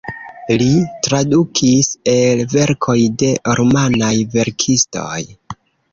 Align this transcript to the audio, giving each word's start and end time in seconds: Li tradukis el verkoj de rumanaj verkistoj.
Li 0.59 0.69
tradukis 1.07 1.91
el 2.15 2.41
verkoj 2.55 2.97
de 3.25 3.29
rumanaj 3.61 4.13
verkistoj. 4.39 5.23